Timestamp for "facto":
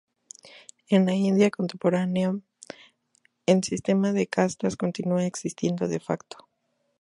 5.99-6.47